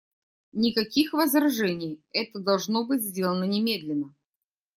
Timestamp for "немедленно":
3.43-4.15